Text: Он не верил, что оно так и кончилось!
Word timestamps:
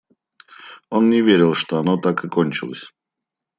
Он 0.89 1.11
не 1.11 1.21
верил, 1.21 1.53
что 1.53 1.77
оно 1.77 1.95
так 1.95 2.25
и 2.25 2.27
кончилось! 2.27 2.91